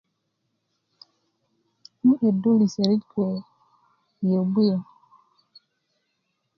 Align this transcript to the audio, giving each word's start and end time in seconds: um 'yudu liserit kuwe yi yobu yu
um 2.01 2.07
'yudu 2.21 2.49
liserit 2.59 3.03
kuwe 3.11 3.35
yi 4.21 4.27
yobu 4.33 4.59
yu 4.67 4.77